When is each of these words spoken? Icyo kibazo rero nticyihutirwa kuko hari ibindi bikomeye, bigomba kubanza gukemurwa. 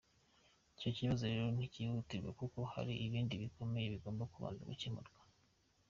Icyo 0.75 0.89
kibazo 0.97 1.23
rero 1.31 1.47
nticyihutirwa 1.55 2.29
kuko 2.39 2.59
hari 2.73 2.93
ibindi 3.05 3.33
bikomeye, 3.43 3.87
bigomba 3.93 4.29
kubanza 4.31 4.61
gukemurwa. 4.69 5.19